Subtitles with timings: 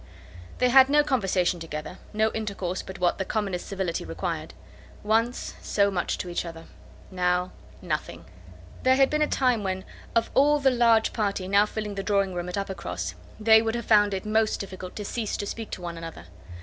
[0.57, 4.55] They had no conversation together, no intercourse but what the commonest civility required.
[5.03, 6.63] Once so much to each other!
[7.11, 7.51] Now
[7.83, 8.25] nothing!
[8.81, 9.85] There had been a time, when
[10.15, 13.85] of all the large party now filling the drawing room at Uppercross, they would have
[13.85, 16.25] found it most difficult to cease to speak to one another.